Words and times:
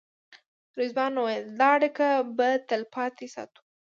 رضوان 0.79 1.13
وویل 1.17 1.45
دا 1.59 1.69
اړیکه 1.77 2.07
به 2.37 2.47
تلپاتې 2.69 3.27
ساتو. 3.33 3.61